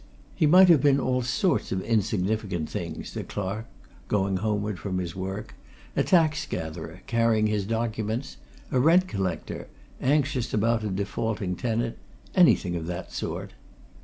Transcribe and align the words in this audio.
He 0.33 0.47
might 0.47 0.67
have 0.69 0.81
been 0.81 0.99
all 0.99 1.21
sorts 1.21 1.71
of 1.71 1.83
insignificant 1.83 2.71
things: 2.71 3.15
a 3.15 3.23
clerk, 3.23 3.67
going 4.07 4.37
homeward 4.37 4.79
from 4.79 4.97
his 4.97 5.15
work; 5.15 5.53
a 5.95 6.01
tax 6.01 6.47
gatherer, 6.47 7.01
carrying 7.05 7.45
his 7.45 7.65
documents; 7.65 8.37
a 8.71 8.79
rent 8.79 9.07
collector, 9.07 9.67
anxious 10.01 10.55
about 10.55 10.83
a 10.83 10.89
defaulting 10.89 11.55
tenant 11.55 11.97
anything 12.33 12.75
of 12.75 12.87
that 12.87 13.11
sort. 13.11 13.53